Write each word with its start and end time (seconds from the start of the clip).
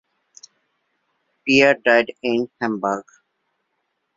Peyer 1.45 1.75
died 1.75 2.11
in 2.23 2.49
Hamburg. 2.59 3.05